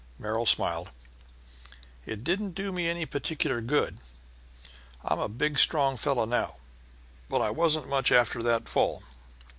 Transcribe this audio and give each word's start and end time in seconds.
Merrill 0.17 0.47
smiled. 0.47 0.89
"It 2.07 2.23
didn't 2.23 2.53
do 2.55 2.71
me 2.71 2.89
any 2.89 3.05
particular 3.05 3.61
good. 3.61 3.99
I'm 5.03 5.19
a 5.19 5.29
big, 5.29 5.59
strong 5.59 5.95
fellow 5.95 6.25
now, 6.25 6.55
but 7.29 7.41
I 7.43 7.51
wasn't 7.51 7.87
much 7.87 8.11
after 8.11 8.41
that 8.41 8.67
fall. 8.67 9.03